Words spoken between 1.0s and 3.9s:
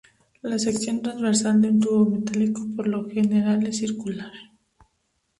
transversal de un tubo metálico por lo general es